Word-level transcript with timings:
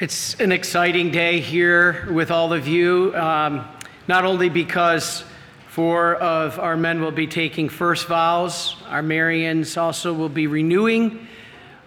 It's 0.00 0.38
an 0.38 0.52
exciting 0.52 1.10
day 1.10 1.40
here 1.40 2.06
with 2.12 2.30
all 2.30 2.52
of 2.52 2.68
you, 2.68 3.12
um, 3.16 3.66
not 4.06 4.24
only 4.24 4.48
because 4.48 5.24
four 5.66 6.14
of 6.14 6.60
our 6.60 6.76
men 6.76 7.00
will 7.00 7.10
be 7.10 7.26
taking 7.26 7.68
first 7.68 8.06
vows, 8.06 8.76
our 8.86 9.02
Marians 9.02 9.76
also 9.76 10.14
will 10.14 10.28
be 10.28 10.46
renewing 10.46 11.26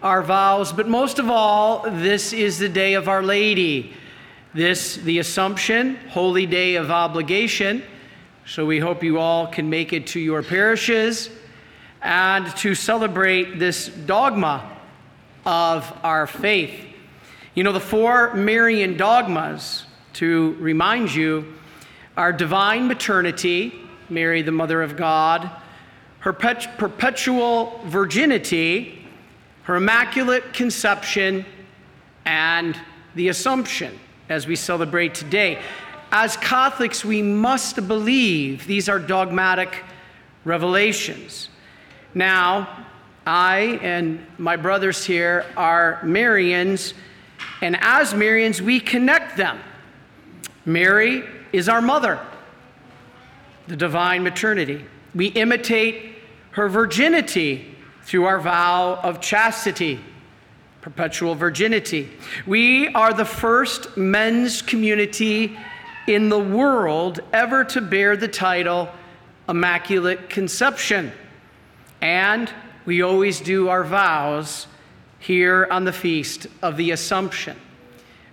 our 0.03 0.21
vows, 0.21 0.73
but 0.73 0.89
most 0.89 1.19
of 1.19 1.29
all, 1.29 1.83
this 1.89 2.33
is 2.33 2.59
the 2.59 2.67
day 2.67 2.95
of 2.95 3.07
Our 3.07 3.23
Lady. 3.23 3.93
This, 4.53 4.97
the 4.97 5.19
Assumption, 5.19 5.95
holy 6.09 6.45
day 6.45 6.75
of 6.75 6.91
obligation. 6.91 7.81
So 8.45 8.65
we 8.65 8.79
hope 8.79 9.05
you 9.05 9.19
all 9.19 9.47
can 9.47 9.69
make 9.69 9.93
it 9.93 10.07
to 10.07 10.19
your 10.19 10.43
parishes 10.43 11.29
and 12.01 12.53
to 12.57 12.75
celebrate 12.75 13.57
this 13.57 13.87
dogma 13.87 14.69
of 15.45 15.97
our 16.03 16.27
faith. 16.27 16.90
You 17.53 17.65
know, 17.65 17.73
the 17.73 17.81
four 17.81 18.33
Marian 18.33 18.95
dogmas, 18.95 19.83
to 20.13 20.55
remind 20.57 21.13
you, 21.13 21.53
are 22.15 22.31
divine 22.31 22.87
maternity, 22.87 23.73
Mary, 24.09 24.41
the 24.41 24.53
Mother 24.53 24.81
of 24.81 24.95
God, 24.95 25.51
her 26.19 26.31
perpetual 26.31 27.81
virginity, 27.83 29.05
her 29.63 29.75
immaculate 29.75 30.53
conception, 30.53 31.45
and 32.23 32.79
the 33.15 33.27
Assumption, 33.27 33.99
as 34.29 34.47
we 34.47 34.55
celebrate 34.55 35.13
today. 35.13 35.59
As 36.13 36.37
Catholics, 36.37 37.03
we 37.03 37.21
must 37.21 37.85
believe 37.85 38.65
these 38.65 38.87
are 38.87 38.99
dogmatic 38.99 39.83
revelations. 40.45 41.49
Now, 42.13 42.85
I 43.27 43.77
and 43.81 44.25
my 44.37 44.55
brothers 44.55 45.03
here 45.03 45.45
are 45.57 45.99
Marians 46.03 46.93
and 47.61 47.77
as 47.81 48.13
Marians, 48.13 48.59
we 48.59 48.79
connect 48.79 49.37
them. 49.37 49.59
Mary 50.65 51.23
is 51.53 51.69
our 51.69 51.81
mother, 51.81 52.19
the 53.67 53.75
divine 53.75 54.23
maternity. 54.23 54.85
We 55.13 55.27
imitate 55.27 56.15
her 56.51 56.67
virginity 56.69 57.75
through 58.03 58.25
our 58.25 58.39
vow 58.39 58.99
of 59.03 59.21
chastity, 59.21 59.99
perpetual 60.81 61.35
virginity. 61.35 62.09
We 62.47 62.89
are 62.89 63.13
the 63.13 63.25
first 63.25 63.95
men's 63.95 64.61
community 64.61 65.57
in 66.07 66.29
the 66.29 66.39
world 66.39 67.19
ever 67.31 67.63
to 67.65 67.81
bear 67.81 68.17
the 68.17 68.27
title 68.27 68.89
Immaculate 69.47 70.29
Conception. 70.29 71.11
And 72.01 72.51
we 72.85 73.03
always 73.03 73.39
do 73.39 73.69
our 73.69 73.83
vows 73.83 74.65
here 75.21 75.67
on 75.69 75.85
the 75.85 75.93
feast 75.93 76.47
of 76.63 76.77
the 76.77 76.91
Assumption. 76.91 77.55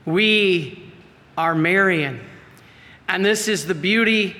We 0.06 0.90
are 1.36 1.54
Marian. 1.54 2.18
And 3.06 3.24
this 3.24 3.46
is 3.46 3.66
the 3.66 3.74
beauty 3.74 4.34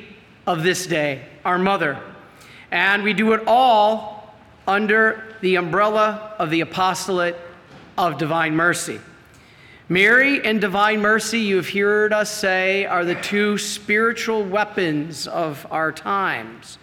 of 0.47 0.63
this 0.63 0.87
day, 0.87 1.27
our 1.45 1.59
mother. 1.59 2.01
And 2.71 3.03
we 3.03 3.13
do 3.13 3.35
it 3.35 3.43
all 3.47 4.35
under 4.67 5.37
the 5.43 5.57
umbrella 5.57 6.35
of 6.39 6.49
the 6.49 6.63
apostolate 6.63 7.37
of 7.99 8.17
divine 8.17 8.57
mercy. 8.57 8.99
Mary 9.91 10.43
and 10.43 10.59
divine 10.59 11.03
mercy, 11.03 11.41
you've 11.41 11.69
heard 11.69 12.15
us 12.15 12.31
say, 12.31 12.87
are 12.87 13.05
the 13.05 13.15
two 13.17 13.59
spiritual 13.59 14.43
weapons 14.43 15.27
of 15.27 15.67
our 15.71 15.93
times 15.93 16.79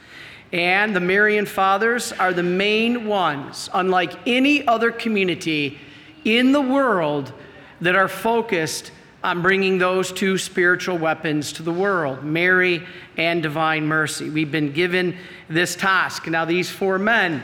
and 0.51 0.95
the 0.95 0.99
Marian 0.99 1.45
Fathers 1.45 2.11
are 2.13 2.33
the 2.33 2.43
main 2.43 3.07
ones, 3.07 3.69
unlike 3.73 4.13
any 4.27 4.65
other 4.67 4.91
community 4.91 5.79
in 6.23 6.51
the 6.51 6.61
world, 6.61 7.33
that 7.81 7.95
are 7.95 8.07
focused 8.07 8.91
on 9.23 9.41
bringing 9.41 9.79
those 9.79 10.11
two 10.11 10.37
spiritual 10.37 10.97
weapons 10.97 11.51
to 11.51 11.63
the 11.63 11.71
world 11.71 12.23
Mary 12.23 12.83
and 13.17 13.41
divine 13.41 13.85
mercy. 13.85 14.29
We've 14.29 14.51
been 14.51 14.71
given 14.71 15.17
this 15.49 15.75
task. 15.75 16.27
Now, 16.27 16.45
these 16.45 16.69
four 16.69 16.99
men 16.99 17.43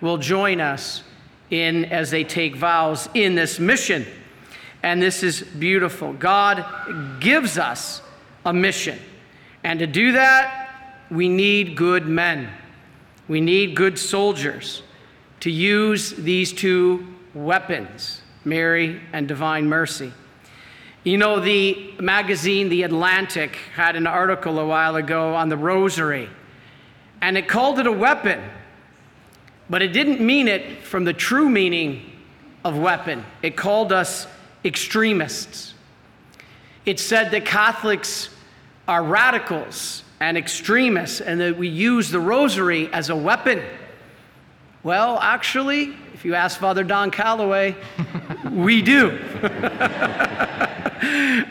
will 0.00 0.18
join 0.18 0.60
us 0.60 1.02
in 1.50 1.86
as 1.86 2.10
they 2.10 2.22
take 2.24 2.56
vows 2.56 3.08
in 3.14 3.34
this 3.34 3.58
mission. 3.58 4.06
And 4.82 5.00
this 5.00 5.22
is 5.22 5.42
beautiful. 5.42 6.12
God 6.12 7.20
gives 7.20 7.56
us 7.56 8.02
a 8.44 8.52
mission. 8.52 8.98
And 9.64 9.78
to 9.78 9.86
do 9.86 10.12
that, 10.12 10.61
we 11.12 11.28
need 11.28 11.76
good 11.76 12.06
men. 12.06 12.48
We 13.28 13.40
need 13.40 13.76
good 13.76 13.98
soldiers 13.98 14.82
to 15.40 15.50
use 15.50 16.12
these 16.12 16.52
two 16.52 17.06
weapons, 17.34 18.22
Mary 18.44 19.00
and 19.12 19.28
divine 19.28 19.68
mercy. 19.68 20.12
You 21.04 21.18
know, 21.18 21.38
the 21.38 21.92
magazine 22.00 22.70
The 22.70 22.84
Atlantic 22.84 23.56
had 23.74 23.94
an 23.94 24.06
article 24.06 24.58
a 24.58 24.66
while 24.66 24.96
ago 24.96 25.34
on 25.34 25.50
the 25.50 25.56
rosary, 25.56 26.30
and 27.20 27.36
it 27.36 27.46
called 27.46 27.78
it 27.78 27.86
a 27.86 27.92
weapon, 27.92 28.40
but 29.68 29.82
it 29.82 29.88
didn't 29.88 30.20
mean 30.20 30.48
it 30.48 30.82
from 30.82 31.04
the 31.04 31.12
true 31.12 31.50
meaning 31.50 32.10
of 32.64 32.78
weapon. 32.78 33.24
It 33.42 33.56
called 33.56 33.92
us 33.92 34.26
extremists. 34.64 35.74
It 36.86 36.98
said 36.98 37.32
that 37.32 37.44
Catholics 37.44 38.30
are 38.88 39.02
radicals 39.02 40.01
and 40.22 40.38
extremists 40.38 41.20
and 41.20 41.40
that 41.40 41.58
we 41.58 41.66
use 41.66 42.08
the 42.08 42.20
rosary 42.20 42.88
as 42.92 43.10
a 43.10 43.16
weapon. 43.16 43.60
Well, 44.84 45.18
actually, 45.18 45.96
if 46.14 46.24
you 46.24 46.36
ask 46.36 46.60
Father 46.60 46.84
Don 46.84 47.10
Calloway, 47.10 47.74
we 48.52 48.82
do. 48.82 49.10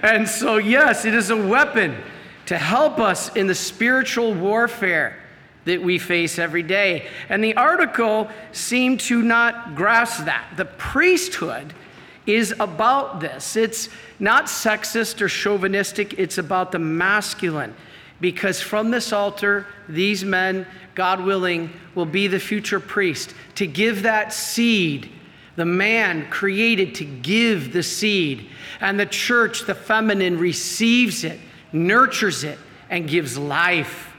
and 0.02 0.26
so, 0.26 0.56
yes, 0.56 1.04
it 1.04 1.14
is 1.14 1.32
a 1.32 1.36
weapon 1.36 1.98
to 2.46 2.58
help 2.58 2.98
us 3.00 3.36
in 3.36 3.46
the 3.48 3.56
spiritual 3.56 4.34
warfare 4.34 5.18
that 5.66 5.82
we 5.82 6.00
face 6.00 6.40
every 6.40 6.64
day. 6.64 7.10
And 7.28 7.44
the 7.44 7.58
article 7.58 8.30
seemed 8.54 9.02
to 9.02 9.22
not 9.22 9.76
grasp 9.76 10.24
that. 10.24 10.48
The 10.56 10.64
priesthood 10.64 11.74
is 12.26 12.56
about 12.58 13.20
this. 13.20 13.58
It's 13.58 13.90
not 14.18 14.46
sexist 14.46 15.20
or 15.20 15.28
chauvinistic, 15.28 16.18
it's 16.18 16.38
about 16.38 16.72
the 16.72 16.80
masculine 16.80 17.76
because 18.22 18.62
from 18.62 18.92
this 18.92 19.12
altar, 19.12 19.66
these 19.90 20.24
men, 20.24 20.66
God 20.96 21.22
willing, 21.26 21.72
will 21.96 22.06
be 22.06 22.28
the 22.28 22.40
future 22.40 22.80
priest 22.80 23.34
to 23.56 23.68
give 23.68 24.04
that 24.04 24.32
seed. 24.32 25.12
The 25.56 25.66
man 25.66 26.30
created 26.30 26.96
to 26.96 27.06
give 27.06 27.74
the 27.74 27.84
seed, 27.84 28.48
and 28.80 28.98
the 29.00 29.06
church, 29.06 29.66
the 29.66 29.76
feminine, 29.76 30.38
receives 30.38 31.24
it, 31.24 31.40
nurtures 31.74 32.44
it, 32.44 32.58
and 32.90 33.10
gives 33.10 33.38
life. 33.38 34.16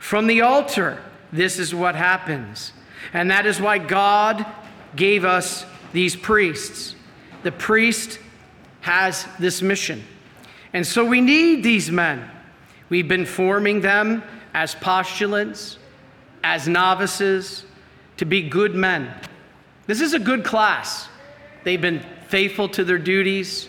From 0.00 0.26
the 0.26 0.42
altar, 0.42 1.00
this 1.32 1.58
is 1.58 1.74
what 1.74 1.94
happens. 1.94 2.72
And 3.12 3.30
that 3.30 3.46
is 3.46 3.60
why 3.60 3.78
God 3.78 4.44
gave 4.96 5.24
us 5.24 5.64
these 5.92 6.16
priests. 6.16 6.94
The 7.44 7.52
priest 7.52 8.18
has 8.80 9.26
this 9.38 9.62
mission. 9.62 10.04
And 10.72 10.86
so 10.86 11.04
we 11.04 11.20
need 11.20 11.62
these 11.62 11.90
men. 11.90 12.30
We've 12.88 13.08
been 13.08 13.26
forming 13.26 13.80
them 13.80 14.22
as 14.54 14.74
postulants, 14.74 15.78
as 16.44 16.68
novices, 16.68 17.64
to 18.16 18.24
be 18.24 18.48
good 18.48 18.74
men. 18.74 19.12
This 19.86 20.00
is 20.00 20.14
a 20.14 20.18
good 20.18 20.44
class. 20.44 21.08
They've 21.64 21.80
been 21.80 22.04
faithful 22.28 22.68
to 22.70 22.84
their 22.84 22.98
duties. 22.98 23.68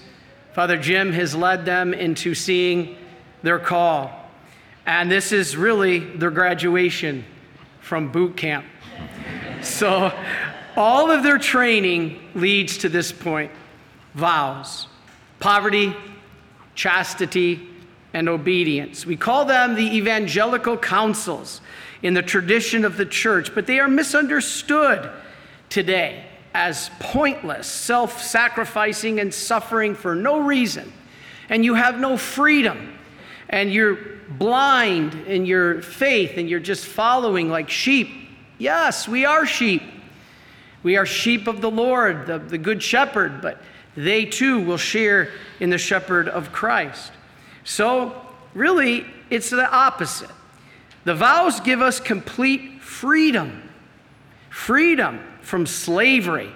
Father 0.54 0.78
Jim 0.78 1.12
has 1.14 1.36
led 1.36 1.66
them 1.66 1.94
into 1.94 2.34
seeing 2.34 2.96
their 3.44 3.60
call. 3.60 4.12
And 4.86 5.12
this 5.12 5.32
is 5.32 5.58
really 5.58 6.00
their 6.00 6.32
graduation 6.32 7.26
from 7.82 8.12
boot 8.12 8.38
camp. 8.38 8.66
so, 9.62 10.12
all 10.76 11.10
of 11.10 11.24
their 11.24 11.38
training 11.38 12.20
leads 12.36 12.78
to 12.80 12.90
this 12.90 13.12
point 13.12 13.52
vows, 14.14 14.88
poverty, 15.40 15.96
chastity, 16.76 17.68
and 18.18 18.28
obedience. 18.28 19.06
We 19.06 19.16
call 19.16 19.46
them 19.46 19.76
the 19.76 19.96
evangelical 19.96 20.76
counsels 20.76 21.62
in 22.02 22.16
the 22.16 22.24
tradition 22.24 22.84
of 22.84 22.98
the 22.98 23.06
church, 23.06 23.54
but 23.54 23.68
they 23.68 23.80
are 23.80 23.88
misunderstood 23.88 25.08
today 25.70 26.26
as 26.52 26.90
pointless, 27.00 27.68
self 27.68 28.24
sacrificing, 28.24 29.20
and 29.20 29.32
suffering 29.32 29.94
for 29.94 30.16
no 30.16 30.40
reason. 30.40 30.92
And 31.48 31.64
you 31.64 31.76
have 31.76 32.00
no 32.00 32.18
freedom, 32.18 32.98
and 33.50 33.72
you're 33.72 34.00
blind 34.28 35.14
in 35.28 35.46
your 35.46 35.84
faith, 35.84 36.38
and 36.38 36.50
you're 36.50 36.60
just 36.60 36.88
following 36.88 37.50
like 37.50 37.70
sheep. 37.70 38.10
Yes, 38.58 39.08
we 39.08 39.26
are 39.26 39.46
sheep. 39.46 39.84
We 40.82 40.98
are 40.98 41.06
sheep 41.06 41.46
of 41.46 41.62
the 41.62 41.70
Lord, 41.70 42.26
the, 42.26 42.40
the 42.40 42.58
Good 42.58 42.82
Shepherd, 42.82 43.44
but 43.44 43.62
they 43.96 44.26
too 44.26 44.60
will 44.60 44.78
share 44.78 45.30
in 45.60 45.70
the 45.70 45.78
Shepherd 45.78 46.28
of 46.28 46.52
Christ. 46.52 47.12
So, 47.70 48.16
really, 48.54 49.06
it's 49.30 49.50
the 49.50 49.70
opposite. 49.70 50.30
The 51.04 51.14
vows 51.14 51.60
give 51.60 51.82
us 51.82 52.00
complete 52.00 52.82
freedom 52.82 53.62
freedom 54.50 55.20
from 55.42 55.66
slavery 55.68 56.50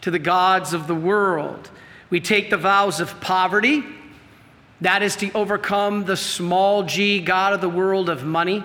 to 0.00 0.10
the 0.10 0.18
gods 0.18 0.74
of 0.74 0.88
the 0.88 0.94
world. 0.96 1.70
We 2.10 2.20
take 2.20 2.50
the 2.50 2.56
vows 2.56 2.98
of 2.98 3.20
poverty, 3.20 3.84
that 4.80 5.02
is 5.02 5.14
to 5.16 5.30
overcome 5.32 6.04
the 6.04 6.16
small 6.16 6.82
g 6.82 7.20
God 7.20 7.52
of 7.52 7.60
the 7.60 7.68
world 7.68 8.10
of 8.10 8.24
money. 8.24 8.64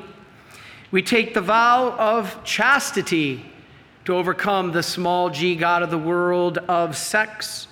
We 0.89 1.03
take 1.03 1.35
the 1.35 1.41
vow 1.41 1.91
of 1.91 2.43
chastity 2.43 3.45
to 4.05 4.15
overcome 4.15 4.71
the 4.71 4.83
small 4.83 5.29
g 5.29 5.55
God 5.55 5.83
of 5.83 5.91
the 5.91 5.97
world 5.99 6.57
of 6.57 6.97
sex. 6.97 7.67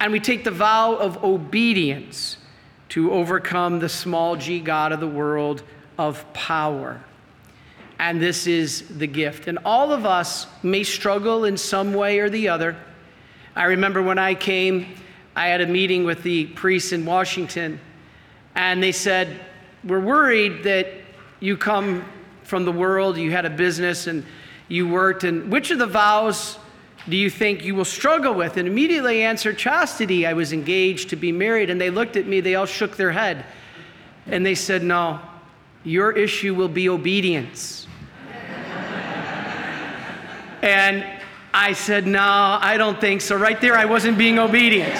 And 0.00 0.12
we 0.12 0.18
take 0.18 0.42
the 0.42 0.50
vow 0.50 0.96
of 0.96 1.22
obedience 1.22 2.38
to 2.90 3.12
overcome 3.12 3.78
the 3.78 3.88
small 3.88 4.36
g 4.36 4.60
God 4.60 4.92
of 4.92 5.00
the 5.00 5.08
world 5.08 5.62
of 5.98 6.32
power. 6.32 7.00
And 7.98 8.20
this 8.20 8.46
is 8.46 8.86
the 8.98 9.06
gift. 9.06 9.48
And 9.48 9.58
all 9.64 9.92
of 9.92 10.04
us 10.04 10.46
may 10.62 10.84
struggle 10.84 11.44
in 11.44 11.56
some 11.56 11.94
way 11.94 12.18
or 12.18 12.28
the 12.28 12.48
other. 12.48 12.76
I 13.54 13.64
remember 13.64 14.02
when 14.02 14.18
I 14.18 14.34
came, 14.34 14.94
I 15.34 15.48
had 15.48 15.62
a 15.62 15.66
meeting 15.66 16.04
with 16.04 16.22
the 16.22 16.46
priests 16.46 16.92
in 16.92 17.06
Washington, 17.06 17.80
and 18.54 18.82
they 18.82 18.92
said, 18.92 19.40
We're 19.82 20.00
worried 20.00 20.64
that 20.64 20.88
you 21.40 21.56
come 21.56 22.04
from 22.42 22.64
the 22.64 22.72
world, 22.72 23.16
you 23.16 23.30
had 23.30 23.44
a 23.44 23.50
business, 23.50 24.06
and 24.06 24.24
you 24.68 24.88
worked, 24.88 25.24
and 25.24 25.50
which 25.50 25.70
of 25.70 25.78
the 25.78 25.86
vows 25.86 26.58
do 27.08 27.16
you 27.16 27.30
think 27.30 27.64
you 27.64 27.74
will 27.74 27.84
struggle 27.84 28.34
with? 28.34 28.56
And 28.56 28.66
immediately 28.66 29.24
I 29.24 29.28
answered 29.28 29.58
chastity. 29.58 30.26
I 30.26 30.32
was 30.32 30.52
engaged 30.52 31.10
to 31.10 31.16
be 31.16 31.30
married, 31.30 31.70
and 31.70 31.80
they 31.80 31.90
looked 31.90 32.16
at 32.16 32.26
me, 32.26 32.40
they 32.40 32.56
all 32.56 32.66
shook 32.66 32.96
their 32.96 33.12
head, 33.12 33.44
and 34.26 34.44
they 34.44 34.56
said, 34.56 34.82
No, 34.82 35.20
your 35.84 36.10
issue 36.12 36.54
will 36.54 36.68
be 36.68 36.88
obedience. 36.88 37.86
and 40.62 41.06
I 41.54 41.72
said, 41.74 42.08
No, 42.08 42.58
I 42.60 42.76
don't 42.76 43.00
think 43.00 43.20
so. 43.20 43.36
Right 43.36 43.60
there, 43.60 43.76
I 43.76 43.84
wasn't 43.84 44.18
being 44.18 44.40
obedient. 44.40 44.94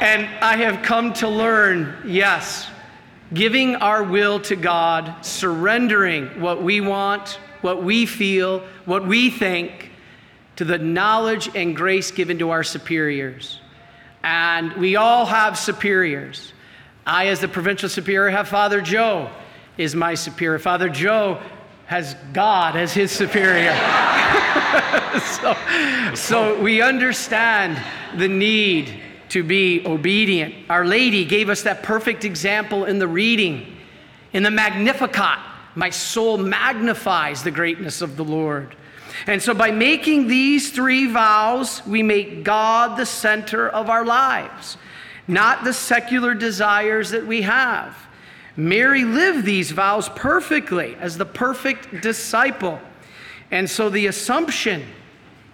and 0.00 0.26
I 0.40 0.56
have 0.58 0.84
come 0.84 1.12
to 1.14 1.28
learn 1.28 1.96
yes, 2.06 2.68
giving 3.34 3.74
our 3.76 4.04
will 4.04 4.38
to 4.40 4.54
God, 4.54 5.24
surrendering 5.24 6.40
what 6.40 6.62
we 6.62 6.80
want, 6.80 7.40
what 7.66 7.82
we 7.82 8.06
feel, 8.06 8.60
what 8.84 9.04
we 9.04 9.28
think, 9.28 9.90
to 10.54 10.64
the 10.64 10.78
knowledge 10.78 11.50
and 11.56 11.74
grace 11.74 12.12
given 12.12 12.38
to 12.38 12.50
our 12.50 12.62
superiors. 12.62 13.60
And 14.22 14.72
we 14.74 14.94
all 14.94 15.26
have 15.26 15.58
superiors. 15.58 16.52
I, 17.04 17.26
as 17.26 17.40
the 17.40 17.48
provincial 17.48 17.88
superior, 17.88 18.30
have 18.30 18.46
Father 18.46 18.80
Joe 18.80 19.30
is 19.76 19.96
my 19.96 20.14
superior. 20.14 20.60
Father 20.60 20.88
Joe 20.88 21.40
has 21.86 22.14
God 22.32 22.76
as 22.76 22.92
his 22.92 23.10
superior. 23.10 23.74
so, 25.24 25.56
so 26.14 26.62
we 26.62 26.80
understand 26.82 27.82
the 28.16 28.28
need 28.28 29.00
to 29.30 29.42
be 29.42 29.82
obedient. 29.84 30.54
Our 30.70 30.86
Lady 30.86 31.24
gave 31.24 31.48
us 31.48 31.64
that 31.64 31.82
perfect 31.82 32.24
example 32.24 32.84
in 32.84 33.00
the 33.00 33.08
reading, 33.08 33.76
in 34.32 34.44
the 34.44 34.52
Magnificat. 34.52 35.55
My 35.76 35.90
soul 35.90 36.38
magnifies 36.38 37.44
the 37.44 37.52
greatness 37.52 38.02
of 38.02 38.16
the 38.16 38.24
Lord. 38.24 38.74
And 39.26 39.40
so, 39.40 39.54
by 39.54 39.70
making 39.70 40.26
these 40.26 40.72
three 40.72 41.06
vows, 41.06 41.86
we 41.86 42.02
make 42.02 42.42
God 42.42 42.98
the 42.98 43.06
center 43.06 43.68
of 43.68 43.88
our 43.88 44.04
lives, 44.04 44.76
not 45.28 45.62
the 45.62 45.72
secular 45.72 46.34
desires 46.34 47.10
that 47.10 47.26
we 47.26 47.42
have. 47.42 47.96
Mary 48.56 49.04
lived 49.04 49.44
these 49.44 49.70
vows 49.70 50.08
perfectly 50.10 50.96
as 50.96 51.18
the 51.18 51.26
perfect 51.26 52.00
disciple. 52.00 52.80
And 53.50 53.68
so 53.68 53.90
the 53.90 54.06
assumption 54.06 54.82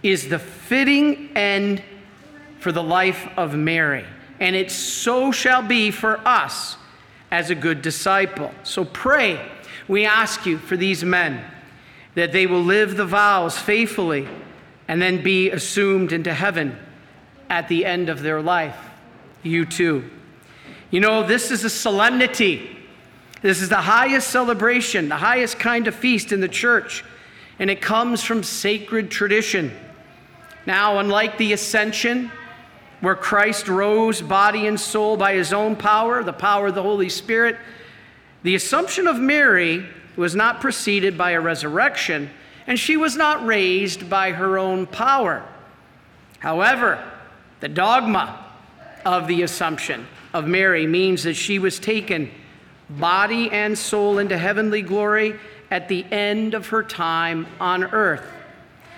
is 0.02 0.28
the 0.28 0.38
fitting 0.38 1.36
end 1.36 1.82
for 2.60 2.70
the 2.70 2.82
life 2.82 3.28
of 3.36 3.54
Mary. 3.54 4.04
And 4.38 4.54
it 4.54 4.70
so 4.70 5.32
shall 5.32 5.62
be 5.62 5.90
for 5.90 6.20
us 6.26 6.76
as 7.30 7.50
a 7.50 7.54
good 7.54 7.82
disciple. 7.82 8.52
So 8.62 8.84
pray, 8.84 9.40
we 9.88 10.04
ask 10.04 10.46
you 10.46 10.58
for 10.58 10.76
these 10.76 11.04
men, 11.04 11.44
that 12.14 12.32
they 12.32 12.46
will 12.46 12.62
live 12.62 12.96
the 12.96 13.06
vows 13.06 13.58
faithfully 13.58 14.28
and 14.88 15.00
then 15.00 15.22
be 15.22 15.50
assumed 15.50 16.12
into 16.12 16.32
heaven 16.32 16.78
at 17.48 17.68
the 17.68 17.84
end 17.84 18.08
of 18.08 18.22
their 18.22 18.42
life. 18.42 18.76
You 19.42 19.64
too. 19.64 20.10
You 20.90 21.00
know, 21.00 21.26
this 21.26 21.50
is 21.50 21.64
a 21.64 21.70
solemnity 21.70 22.82
this 23.42 23.60
is 23.60 23.68
the 23.68 23.76
highest 23.76 24.30
celebration, 24.30 25.08
the 25.08 25.16
highest 25.16 25.58
kind 25.58 25.88
of 25.88 25.96
feast 25.96 26.30
in 26.30 26.40
the 26.40 26.48
church, 26.48 27.04
and 27.58 27.68
it 27.68 27.80
comes 27.80 28.22
from 28.22 28.44
sacred 28.44 29.10
tradition. 29.10 29.76
Now, 30.64 31.00
unlike 31.00 31.38
the 31.38 31.52
ascension, 31.52 32.30
where 33.00 33.16
Christ 33.16 33.66
rose 33.66 34.22
body 34.22 34.68
and 34.68 34.78
soul 34.78 35.16
by 35.16 35.34
his 35.34 35.52
own 35.52 35.74
power, 35.74 36.22
the 36.22 36.32
power 36.32 36.68
of 36.68 36.76
the 36.76 36.84
Holy 36.84 37.08
Spirit, 37.08 37.56
the 38.42 38.54
assumption 38.54 39.06
of 39.06 39.18
Mary 39.18 39.86
was 40.16 40.34
not 40.34 40.60
preceded 40.60 41.16
by 41.16 41.32
a 41.32 41.40
resurrection, 41.40 42.30
and 42.66 42.78
she 42.78 42.96
was 42.96 43.16
not 43.16 43.44
raised 43.44 44.08
by 44.10 44.32
her 44.32 44.58
own 44.58 44.86
power. 44.86 45.42
However, 46.38 47.02
the 47.60 47.68
dogma 47.68 48.44
of 49.04 49.28
the 49.28 49.42
assumption 49.42 50.06
of 50.32 50.46
Mary 50.46 50.86
means 50.86 51.22
that 51.22 51.34
she 51.34 51.58
was 51.58 51.78
taken 51.78 52.30
body 52.90 53.50
and 53.50 53.78
soul 53.78 54.18
into 54.18 54.36
heavenly 54.36 54.82
glory 54.82 55.38
at 55.70 55.88
the 55.88 56.04
end 56.10 56.54
of 56.54 56.68
her 56.68 56.82
time 56.82 57.46
on 57.60 57.84
earth. 57.84 58.24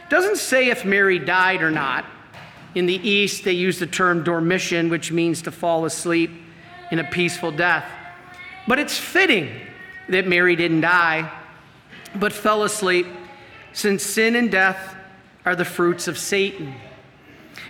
It 0.04 0.10
doesn't 0.10 0.38
say 0.38 0.70
if 0.70 0.84
Mary 0.84 1.18
died 1.18 1.62
or 1.62 1.70
not. 1.70 2.04
In 2.74 2.86
the 2.86 3.08
East, 3.08 3.44
they 3.44 3.52
use 3.52 3.78
the 3.78 3.86
term 3.86 4.24
dormition, 4.24 4.90
which 4.90 5.12
means 5.12 5.42
to 5.42 5.52
fall 5.52 5.84
asleep 5.84 6.30
in 6.90 6.98
a 6.98 7.04
peaceful 7.04 7.52
death. 7.52 7.84
But 8.66 8.78
it's 8.78 8.98
fitting 8.98 9.50
that 10.08 10.26
Mary 10.26 10.56
didn't 10.56 10.80
die, 10.80 11.30
but 12.14 12.32
fell 12.32 12.62
asleep, 12.62 13.06
since 13.72 14.02
sin 14.02 14.36
and 14.36 14.50
death 14.50 14.96
are 15.44 15.56
the 15.56 15.64
fruits 15.64 16.08
of 16.08 16.16
Satan. 16.16 16.74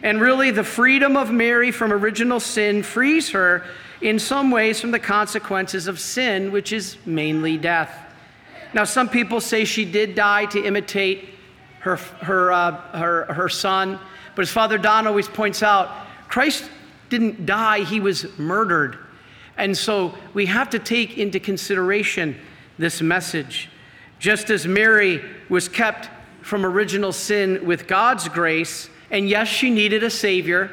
And 0.03 0.21
really, 0.21 0.51
the 0.51 0.65
freedom 0.65 1.17
of 1.17 1.31
Mary 1.31 1.71
from 1.71 1.93
original 1.93 2.41
sin 2.41 2.83
frees 2.83 3.31
her 3.31 3.65
in 4.01 4.19
some 4.19 4.51
ways 4.51 4.81
from 4.81 4.91
the 4.91 4.99
consequences 4.99 5.87
of 5.87 5.99
sin, 5.99 6.53
which 6.53 6.73
is 6.73 6.97
mainly 7.07 7.57
death. 7.57 7.93
Now, 8.75 8.85
some 8.85 9.09
people 9.09 9.41
say 9.41 9.65
she 9.65 9.85
did 9.85 10.15
die 10.15 10.47
to 10.47 10.63
imitate 10.63 11.31
her, 11.81 11.97
her, 11.97 12.53
uh, 12.53 12.73
her, 12.99 13.33
her 13.33 13.49
son, 13.49 13.99
but 14.35 14.43
as 14.43 14.51
Father 14.51 14.79
Don 14.79 15.07
always 15.07 15.29
points 15.29 15.63
out, 15.63 15.91
Christ 16.29 16.69
didn't 17.09 17.47
die, 17.47 17.81
he 17.85 18.01
was 18.01 18.27
murdered. 18.39 18.99
And 19.57 19.77
so 19.77 20.15
we 20.33 20.47
have 20.47 20.71
to 20.71 20.79
take 20.79 21.19
into 21.19 21.39
consideration 21.39 22.37
this 22.79 23.01
message. 23.01 23.71
Just 24.19 24.51
as 24.51 24.67
Mary 24.67 25.23
was 25.49 25.69
kept 25.69 26.11
from 26.43 26.65
original 26.67 27.13
sin 27.13 27.65
with 27.65 27.87
God's 27.87 28.29
grace, 28.29 28.91
and 29.11 29.29
yes, 29.29 29.49
she 29.49 29.71
needed 29.71 30.03
a 30.03 30.11
Savior 30.11 30.71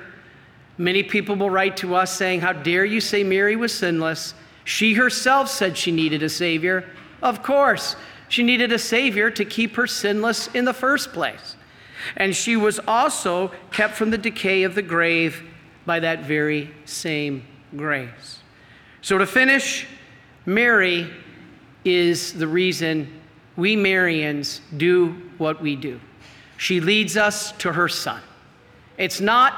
Many 0.81 1.03
people 1.03 1.35
will 1.35 1.51
write 1.51 1.77
to 1.77 1.93
us 1.93 2.15
saying, 2.15 2.41
How 2.41 2.53
dare 2.53 2.85
you 2.85 3.01
say 3.01 3.23
Mary 3.23 3.55
was 3.55 3.71
sinless? 3.71 4.33
She 4.63 4.95
herself 4.95 5.47
said 5.47 5.77
she 5.77 5.91
needed 5.91 6.23
a 6.23 6.29
Savior. 6.29 6.89
Of 7.21 7.43
course, 7.43 7.95
she 8.29 8.41
needed 8.41 8.71
a 8.71 8.79
Savior 8.79 9.29
to 9.29 9.45
keep 9.45 9.75
her 9.75 9.85
sinless 9.85 10.47
in 10.55 10.65
the 10.65 10.73
first 10.73 11.13
place. 11.13 11.55
And 12.17 12.35
she 12.35 12.55
was 12.55 12.79
also 12.87 13.51
kept 13.71 13.93
from 13.93 14.09
the 14.09 14.17
decay 14.17 14.63
of 14.63 14.73
the 14.73 14.81
grave 14.81 15.43
by 15.85 15.99
that 15.99 16.25
very 16.25 16.73
same 16.85 17.45
grace. 17.75 18.40
So, 19.01 19.17
to 19.17 19.25
finish, 19.25 19.87
Mary 20.45 21.11
is 21.83 22.33
the 22.33 22.47
reason 22.47 23.11
we 23.55 23.75
Marians 23.75 24.59
do 24.77 25.15
what 25.37 25.61
we 25.61 25.75
do. 25.75 25.99
She 26.57 26.79
leads 26.79 27.17
us 27.17 27.51
to 27.53 27.73
her 27.73 27.87
Son. 27.87 28.21
It's 28.97 29.19
not 29.19 29.53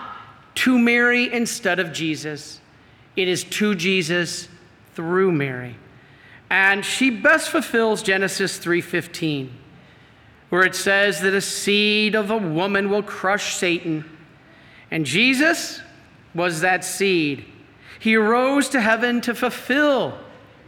to 0.56 0.80
Mary 0.80 1.32
instead 1.32 1.80
of 1.80 1.92
Jesus. 1.92 2.62
It 3.16 3.28
is 3.28 3.44
to 3.44 3.76
Jesus 3.76 4.48
through 4.96 5.32
Mary. 5.32 5.76
And 6.50 6.86
she 6.86 7.10
best 7.10 7.50
fulfills 7.50 8.04
Genesis 8.04 8.58
3:15, 8.58 9.50
where 10.50 10.64
it 10.64 10.76
says 10.76 11.22
that 11.22 11.34
a 11.34 11.42
seed 11.42 12.16
of 12.16 12.32
a 12.32 12.38
woman 12.38 12.90
will 12.90 13.04
crush 13.04 13.56
Satan. 13.56 14.06
And 14.92 15.06
Jesus 15.06 15.82
was 16.34 16.62
that 16.62 16.86
seed. 16.86 17.46
He 18.04 18.18
arose 18.18 18.68
to 18.70 18.82
heaven 18.82 19.22
to 19.22 19.34
fulfill 19.34 20.18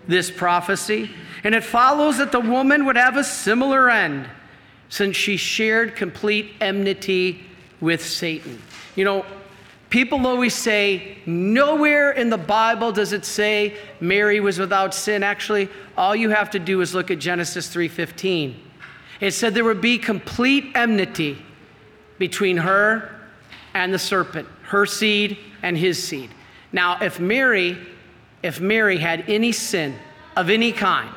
this 0.07 0.31
prophecy, 0.31 1.11
and 1.43 1.53
it 1.53 1.65
follows 1.65 2.17
that 2.19 2.31
the 2.31 2.39
woman 2.39 2.85
would 2.85 2.95
have 2.95 3.17
a 3.17 3.25
similar 3.25 3.89
end 3.89 4.29
since 4.87 5.17
she 5.17 5.35
shared 5.35 5.97
complete 5.97 6.53
enmity 6.61 7.43
with 7.81 8.01
Satan. 8.05 8.61
You 8.95 9.03
know, 9.03 9.25
People 9.89 10.25
always 10.25 10.53
say, 10.53 11.17
nowhere 11.25 12.11
in 12.11 12.29
the 12.29 12.37
Bible 12.37 12.91
does 12.91 13.13
it 13.13 13.23
say 13.23 13.77
Mary 13.99 14.39
was 14.39 14.57
without 14.57 14.93
sin. 14.93 15.21
Actually, 15.21 15.69
all 15.97 16.15
you 16.15 16.29
have 16.29 16.49
to 16.51 16.59
do 16.59 16.81
is 16.81 16.93
look 16.93 17.11
at 17.11 17.19
Genesis 17.19 17.73
3:15. 17.73 18.55
It 19.21 19.31
said 19.31 19.53
there 19.53 19.63
would 19.63 19.81
be 19.81 19.97
complete 19.97 20.71
enmity 20.75 21.37
between 22.17 22.57
her 22.57 23.09
and 23.73 23.93
the 23.93 23.99
serpent, 23.99 24.47
her 24.63 24.85
seed 24.85 25.37
and 25.61 25.77
his 25.77 26.01
seed. 26.01 26.29
Now, 26.75 27.01
if 27.01 27.21
Mary, 27.21 27.77
if 28.43 28.59
Mary 28.59 28.97
had 28.97 29.29
any 29.29 29.53
sin 29.53 29.95
of 30.35 30.49
any 30.49 30.73
kind, 30.73 31.09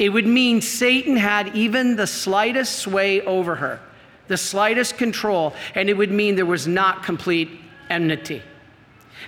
it 0.00 0.08
would 0.08 0.26
mean 0.26 0.60
Satan 0.60 1.16
had 1.16 1.54
even 1.54 1.94
the 1.94 2.08
slightest 2.08 2.80
sway 2.80 3.20
over 3.20 3.54
her, 3.54 3.78
the 4.26 4.36
slightest 4.36 4.98
control, 4.98 5.54
and 5.76 5.88
it 5.88 5.96
would 5.96 6.10
mean 6.10 6.34
there 6.34 6.44
was 6.44 6.66
not 6.66 7.04
complete 7.04 7.48
enmity. 7.88 8.42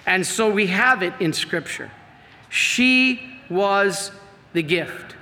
And 0.05 0.27
so 0.27 0.51
we 0.51 0.67
have 0.67 1.01
it 1.05 1.15
in 1.21 1.33
Scripture. 1.33 1.93
She 2.49 3.39
was 3.49 4.11
the 4.53 4.65
gift. 4.65 5.15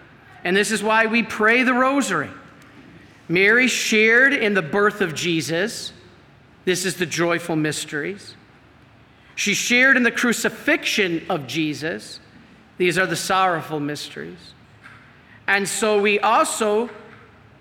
And 0.42 0.56
this 0.56 0.70
is 0.70 0.82
why 0.82 1.04
we 1.04 1.22
pray 1.22 1.64
the 1.64 1.74
rosary. 1.74 2.30
Mary 3.28 3.68
shared 3.68 4.32
in 4.32 4.54
the 4.54 4.62
birth 4.62 5.02
of 5.02 5.14
Jesus. 5.14 5.92
This 6.64 6.86
is 6.86 6.96
the 6.96 7.04
joyful 7.04 7.56
mysteries. 7.56 8.36
She 9.38 9.54
shared 9.54 9.97
in 9.97 10.02
the 10.02 10.11
crucifixion 10.11 11.25
of 11.30 11.47
Jesus. 11.47 12.18
These 12.76 12.99
are 12.99 13.07
the 13.07 13.14
sorrowful 13.14 13.78
mysteries. 13.78 14.52
And 15.47 15.68
so 15.68 16.02
we 16.02 16.18
also, 16.18 16.90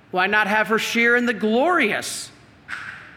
why 0.09 0.25
not 0.25 0.47
have 0.47 0.69
her 0.69 0.79
share 0.79 1.15
in 1.15 1.27
the 1.27 1.35
glorious 1.35 2.31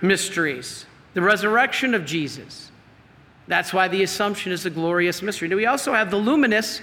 mysteries, 0.03 0.85
the 1.15 1.23
resurrection 1.23 1.95
of 1.95 2.05
Jesus? 2.05 2.71
That's 3.49 3.73
why 3.73 3.89
the 3.89 4.03
Assumption 4.03 4.53
is 4.53 4.67
a 4.67 4.71
glorious 4.71 5.23
mystery. 5.23 5.49
Now 5.49 5.57
we 5.57 5.65
also 5.65 5.95
have 5.95 6.11
the 6.11 6.19
luminous 6.19 6.83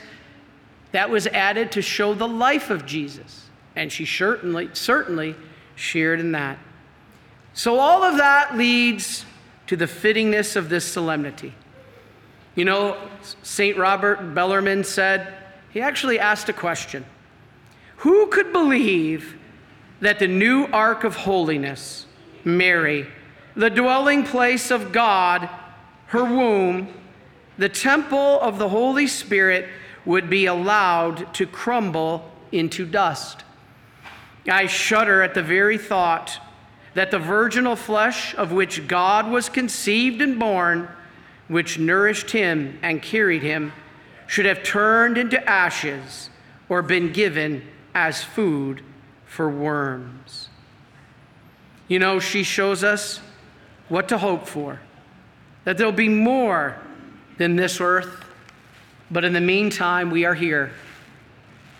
that 0.93 1.11
was 1.11 1.27
added 1.27 1.71
to 1.73 1.83
show 1.83 2.15
the 2.15 2.27
life 2.27 2.71
of 2.71 2.87
Jesus. 2.87 3.51
And 3.75 3.91
she 3.91 4.07
certainly, 4.07 4.71
certainly 4.73 5.35
shared 5.75 6.21
in 6.21 6.31
that. 6.31 6.57
So 7.53 7.77
all 7.77 8.01
of 8.01 8.17
that 8.17 8.57
leads 8.57 9.25
to 9.67 9.75
the 9.75 9.85
fittingness 9.85 10.55
of 10.55 10.69
this 10.69 10.83
solemnity. 10.83 11.53
You 12.57 12.65
know, 12.65 12.97
St. 13.43 13.77
Robert 13.77 14.33
Bellarmine 14.33 14.83
said, 14.83 15.31
he 15.69 15.79
actually 15.79 16.19
asked 16.19 16.49
a 16.49 16.53
question 16.53 17.05
Who 17.97 18.25
could 18.27 18.51
believe 18.51 19.37
that 20.01 20.17
the 20.17 20.27
new 20.27 20.65
Ark 20.73 21.03
of 21.03 21.15
Holiness, 21.15 22.07
Mary, 22.43 23.07
the 23.55 23.69
dwelling 23.69 24.23
place 24.23 24.71
of 24.71 24.91
God, 24.91 25.47
her 26.07 26.23
womb, 26.23 26.87
the 27.59 27.69
temple 27.69 28.41
of 28.41 28.57
the 28.57 28.69
Holy 28.69 29.05
Spirit 29.05 29.69
would 30.03 30.27
be 30.27 30.47
allowed 30.47 31.31
to 31.35 31.45
crumble 31.45 32.31
into 32.51 32.87
dust. 32.87 33.43
I 34.49 34.65
shudder 34.65 35.21
at 35.21 35.35
the 35.35 35.43
very 35.43 35.77
thought 35.77 36.39
that 36.95 37.11
the 37.11 37.19
virginal 37.19 37.75
flesh 37.75 38.33
of 38.33 38.51
which 38.51 38.87
God 38.87 39.29
was 39.29 39.47
conceived 39.47 40.21
and 40.23 40.39
born, 40.39 40.89
which 41.47 41.79
nourished 41.79 42.31
him 42.31 42.77
and 42.81 43.01
carried 43.01 43.41
him, 43.41 43.71
should 44.27 44.45
have 44.45 44.63
turned 44.63 45.17
into 45.17 45.43
ashes 45.49 46.29
or 46.69 46.81
been 46.81 47.11
given 47.13 47.65
as 47.95 48.23
food 48.23 48.81
for 49.25 49.49
worms. 49.49 50.49
You 51.87 51.99
know, 51.99 52.19
she 52.19 52.43
shows 52.43 52.83
us 52.83 53.21
what 53.87 54.09
to 54.09 54.17
hope 54.17 54.47
for 54.47 54.79
that 55.63 55.77
there'll 55.77 55.91
be 55.91 56.07
more 56.07 56.77
than 57.37 57.57
this 57.57 57.81
earth. 57.81 58.23
But 59.11 59.25
in 59.25 59.33
the 59.33 59.41
meantime, 59.41 60.11
we 60.11 60.23
are 60.23 60.33
here 60.33 60.71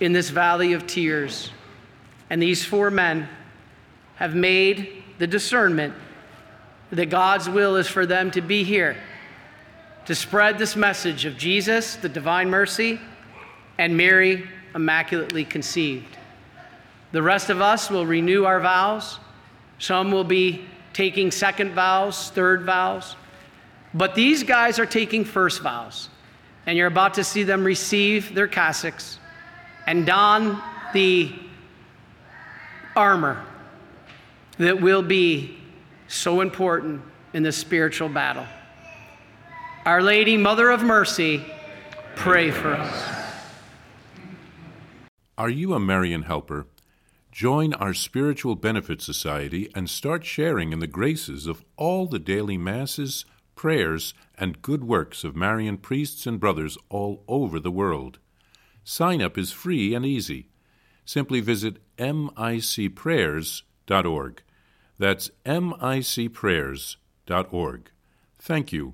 in 0.02 0.12
this 0.12 0.30
valley 0.30 0.74
of 0.74 0.86
tears. 0.88 1.52
And 2.30 2.42
these 2.42 2.66
four 2.66 2.92
men 2.92 3.30
have 4.16 4.36
made 4.36 5.04
the 5.20 5.28
discernment 5.28 5.94
that 6.92 7.06
God's 7.06 7.50
will 7.50 7.78
is 7.78 7.88
for 7.88 8.06
them 8.06 8.30
to 8.32 8.42
be 8.42 8.64
here 8.64 8.98
to 10.08 10.16
spread 10.16 10.58
this 10.58 10.78
message 10.78 11.26
of 11.26 11.38
Jesus, 11.38 11.98
the 11.98 12.08
divine 12.08 12.50
mercy, 12.50 13.00
and 13.78 13.96
Mary, 13.96 14.48
immaculately 14.74 15.44
conceived. 15.44 16.18
The 17.12 17.22
rest 17.22 17.50
of 17.50 17.62
us 17.62 17.90
will 17.90 18.06
renew 18.06 18.46
our 18.46 18.62
vows. 18.62 19.20
Some 19.80 20.12
will 20.12 20.24
be 20.24 20.66
taking 20.94 21.30
second 21.30 21.74
vows, 21.74 22.30
third 22.32 22.64
vows. 22.64 23.18
But 23.94 24.16
these 24.16 24.44
guys 24.44 24.80
are 24.80 24.86
taking 24.86 25.26
first 25.26 25.62
vows, 25.62 26.08
and 26.66 26.78
you're 26.78 26.88
about 26.88 27.16
to 27.16 27.24
see 27.26 27.44
them 27.44 27.66
receive 27.66 28.34
their 28.34 28.48
cassocks 28.48 29.18
and 29.88 30.06
don 30.06 30.62
the 30.94 31.34
armor 32.96 33.44
that 34.58 34.80
will 34.80 35.04
be 35.04 35.58
so 36.08 36.40
important 36.40 37.02
in 37.34 37.44
the 37.44 37.52
spiritual 37.52 38.08
battle. 38.08 38.46
Our 39.88 40.02
Lady, 40.02 40.36
Mother 40.36 40.70
of 40.70 40.84
Mercy, 40.84 41.46
pray 42.18 42.52
for 42.52 42.74
us. 42.74 43.06
Are 45.38 45.50
you 45.50 45.74
a 45.74 45.80
Marian 45.80 46.24
helper? 46.24 46.68
Join 47.32 47.74
our 47.74 47.94
Spiritual 47.94 48.56
Benefit 48.56 49.02
Society 49.02 49.72
and 49.74 49.90
start 49.90 50.26
sharing 50.26 50.74
in 50.74 50.80
the 50.80 50.88
graces 50.88 51.48
of 51.48 51.64
all 51.78 52.06
the 52.06 52.20
daily 52.20 52.58
masses 52.58 53.24
prayers, 53.56 54.14
and 54.38 54.62
good 54.62 54.84
works 54.84 55.24
of 55.24 55.38
Marian 55.38 55.78
priests 55.78 56.28
and 56.28 56.38
brothers 56.38 56.78
all 56.90 57.24
over 57.30 57.58
the 57.58 57.72
world. 57.72 58.20
Sign 58.84 59.22
up 59.22 59.38
is 59.38 59.54
free 59.54 59.96
and 59.96 60.06
easy. 60.06 60.50
Simply 61.06 61.40
visit 61.40 61.78
micprayers.org. 61.98 64.44
That's 65.00 65.32
micprayers.org. 65.46 67.92
Thank 68.40 68.74
you, 68.74 68.94